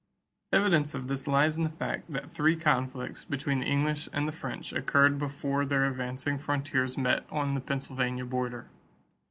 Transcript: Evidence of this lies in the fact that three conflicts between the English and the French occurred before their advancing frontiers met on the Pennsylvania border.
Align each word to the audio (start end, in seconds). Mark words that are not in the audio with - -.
Evidence 0.51 0.95
of 0.95 1.07
this 1.07 1.27
lies 1.27 1.57
in 1.57 1.63
the 1.63 1.69
fact 1.69 2.11
that 2.11 2.31
three 2.31 2.55
conflicts 2.55 3.23
between 3.23 3.59
the 3.59 3.67
English 3.67 4.09
and 4.11 4.27
the 4.27 4.31
French 4.31 4.73
occurred 4.73 5.19
before 5.19 5.63
their 5.63 5.85
advancing 5.85 6.39
frontiers 6.39 6.97
met 6.97 7.23
on 7.29 7.53
the 7.53 7.61
Pennsylvania 7.61 8.25
border. 8.25 8.65